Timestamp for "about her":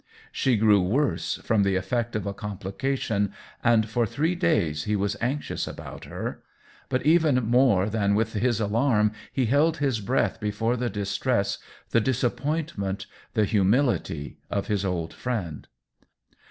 5.67-6.41